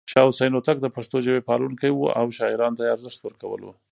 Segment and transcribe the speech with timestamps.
[0.11, 3.71] شاه حسين هوتک د پښتو ژبې پالونکی و او شاعرانو ته يې ارزښت ورکولو.